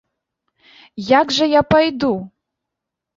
Як 1.19 1.33
жа 1.39 1.45
я 1.49 1.61
пайду? 1.73 2.09